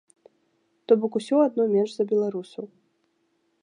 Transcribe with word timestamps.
То 0.85 0.91
бок 1.03 1.13
усё 1.21 1.35
адно 1.47 1.63
менш 1.77 1.91
за 1.99 2.03
беларусаў. 2.15 2.65